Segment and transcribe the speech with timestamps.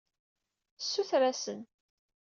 [0.79, 1.61] Ssuter-asen.